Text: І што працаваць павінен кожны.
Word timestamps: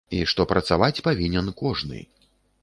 І 0.19 0.19
што 0.31 0.45
працаваць 0.51 1.03
павінен 1.09 1.53
кожны. 1.61 2.03